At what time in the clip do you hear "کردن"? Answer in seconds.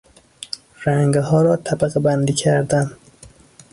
2.33-2.97